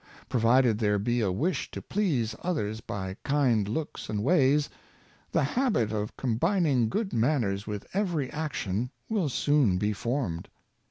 Provided 0.29 0.79
there 0.79 0.97
be 0.97 1.21
a 1.21 1.31
wish 1.31 1.69
to 1.69 1.79
please 1.79 2.35
others 2.41 2.81
by 2.81 3.15
kind 3.23 3.67
looks 3.67 4.09
and 4.09 4.23
ways, 4.23 4.67
the 5.31 5.43
habit 5.43 5.91
of 5.91 6.17
combining 6.17 6.89
good 6.89 7.13
manners 7.13 7.67
with 7.67 7.85
every 7.93 8.27
action 8.31 8.89
will 9.09 9.29
soon 9.29 9.77
be 9.77 9.93
formed. 9.93 10.49